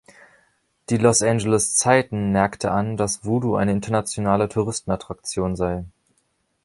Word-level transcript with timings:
Die 0.89 0.97
„Los 0.97 1.21
Angeles 1.21 1.75
Zeiten“ 1.75 2.31
merkte 2.31 2.71
an, 2.71 2.97
dass 2.97 3.23
Voodoo 3.23 3.55
eine 3.55 3.71
internationale 3.71 4.49
Touristenattraktion 4.49 5.55
sei. 5.55 5.85